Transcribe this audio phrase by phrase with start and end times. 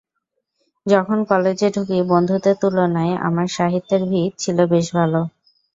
[0.85, 5.21] যখন কলেজে ঢুকি, বন্ধুদের তুলনায় আমার সাহিত্যের ভিত ছিল বেশ ভালো।